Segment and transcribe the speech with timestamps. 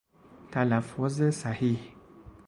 [0.51, 1.95] تلفظ صحیح